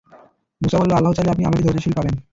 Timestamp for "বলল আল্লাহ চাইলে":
0.79-1.31